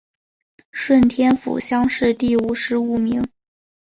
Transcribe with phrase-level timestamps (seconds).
[0.71, 3.29] 顺天府乡试第五十五名。